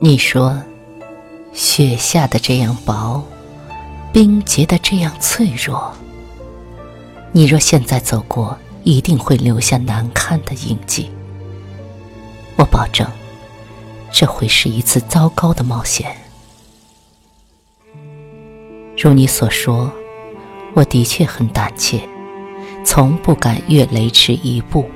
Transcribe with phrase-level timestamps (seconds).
[0.00, 0.56] 你说，
[1.52, 3.20] 雪下的这样薄，
[4.12, 5.92] 冰结的这样脆弱。
[7.32, 11.10] 你若现在走过，一定会留下难看的印记。
[12.54, 13.04] 我保证，
[14.12, 16.16] 这会是一次糟糕的冒险。
[18.96, 19.90] 如你所说，
[20.74, 22.00] 我的确很胆怯，
[22.84, 24.88] 从不敢越雷池一步。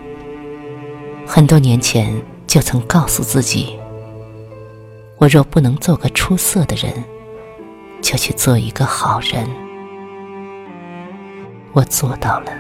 [1.27, 3.77] 很多年前就曾告诉自己，
[5.23, 6.93] 我若不能做个出色的人，
[8.03, 9.49] 就去做一个好人。
[11.73, 12.51] 我做到了，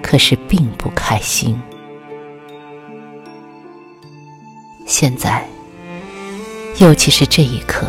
[0.00, 1.60] 可是并不开心。
[4.86, 5.44] 现在，
[6.78, 7.88] 尤其是这一刻，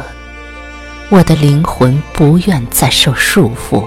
[1.11, 3.85] 我的灵魂不愿再受束缚，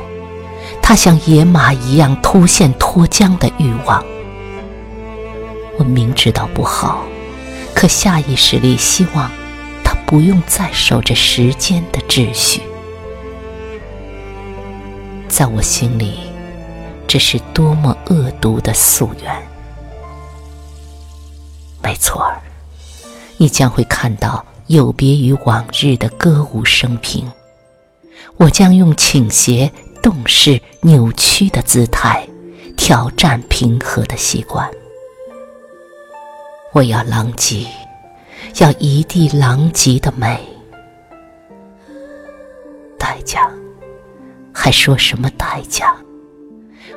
[0.80, 4.04] 它像野马一样突现脱缰的欲望。
[5.78, 7.04] 我明知道不好，
[7.74, 9.28] 可下意识里希望
[10.10, 12.60] 不用再守着时间的秩序。
[15.28, 16.18] 在我心里，
[17.06, 19.32] 这是多么恶毒的夙愿！
[21.80, 22.42] 没错儿。
[23.36, 27.30] 你将会看到有别于往日的歌舞升平，
[28.36, 29.70] 我将用倾斜、
[30.02, 32.28] 动势、扭曲的姿态
[32.76, 34.68] 挑战平和的习惯。
[36.72, 37.64] 我要狼藉，
[38.58, 40.38] 要一地狼藉的美。
[42.98, 43.48] 代价？
[44.52, 45.94] 还说什么代价？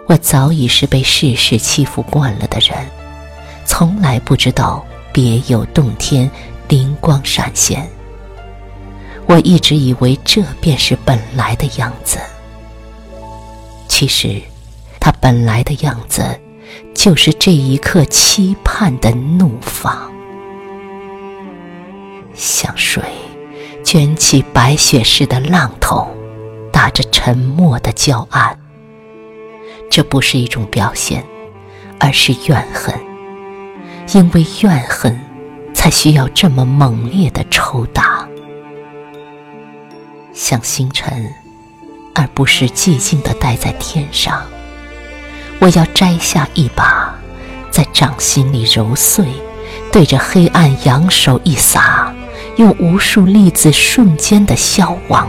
[0.07, 2.85] 我早已是被世事欺负惯了的人，
[3.65, 4.85] 从来不知道。
[5.13, 6.27] 别有洞天，
[6.67, 7.87] 灵光闪现。
[9.27, 12.17] 我一直以为这便是本来的样子，
[13.87, 14.41] 其实，
[14.99, 16.23] 它本来的样子，
[16.95, 20.11] 就是这一刻期盼的怒放，
[22.33, 23.03] 像水
[23.83, 26.07] 卷起白雪似的浪头，
[26.71, 28.57] 打着沉默的教案。
[29.89, 31.23] 这不是一种表现，
[31.99, 32.93] 而是怨恨。
[34.13, 35.17] 因为怨恨，
[35.73, 38.27] 才需要这么猛烈的抽打，
[40.33, 41.31] 像星辰，
[42.13, 44.41] 而不是寂静的待在天上。
[45.59, 47.15] 我要摘下一把，
[47.71, 49.25] 在掌心里揉碎，
[49.91, 52.13] 对着黑暗扬手一撒，
[52.57, 55.27] 用无数粒子瞬间的消亡，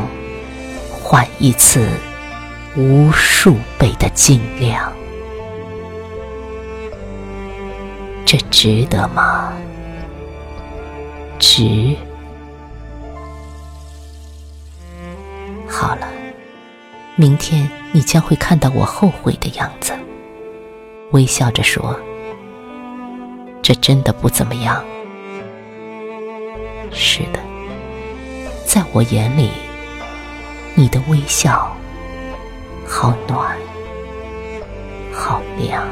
[0.91, 1.89] 换一次
[2.77, 4.93] 无数倍的尽量。
[8.27, 9.53] 这值得吗？
[11.39, 11.97] 值。
[15.67, 16.07] 好了，
[17.17, 19.93] 明天你将会看到我后悔的样子。
[21.13, 21.99] 微笑着说
[23.63, 24.84] ：“这真的不怎么样。”
[26.94, 27.41] 是的，
[28.65, 29.50] 在我眼里，
[30.75, 31.77] 你的微笑
[32.87, 33.56] 好暖，
[35.12, 35.83] 好亮。